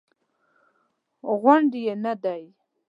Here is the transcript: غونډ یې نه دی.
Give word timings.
غونډ 1.41 1.71
یې 1.85 1.93
نه 2.03 2.13
دی. 2.23 2.43